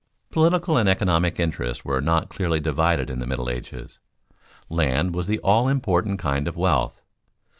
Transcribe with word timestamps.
_Political 0.31 0.77
and 0.77 0.89
economic 0.89 1.39
interests 1.39 1.85
were 1.85 2.01
not 2.01 2.29
clearly 2.29 2.59
divided 2.59 3.11
in 3.11 3.19
the 3.19 3.27
Middle 3.27 3.51
Ages. 3.51 3.99
Land 4.67 5.13
was 5.13 5.27
the 5.27 5.37
all 5.41 5.67
important 5.67 6.17
kind 6.17 6.47
of 6.47 6.57
wealth. 6.57 7.03